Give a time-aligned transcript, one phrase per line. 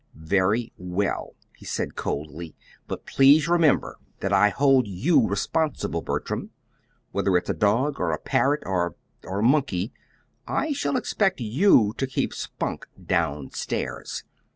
[0.15, 2.55] "Very well," he said coldly.
[2.87, 6.49] "But please remember that I hold you responsible, Bertram.
[7.11, 9.93] Whether it's a dog, or a parrot, or or a monkey,
[10.47, 14.23] I shall expect you to keep Spunk down stairs.